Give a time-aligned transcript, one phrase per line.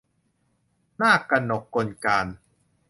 [1.01, 2.27] นากกนกกลการ